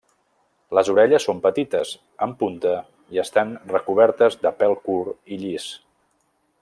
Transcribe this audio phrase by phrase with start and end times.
[0.77, 1.91] Les orelles són petites,
[2.27, 2.73] en punta
[3.17, 5.69] i estan recobertes de pèl curt i llis.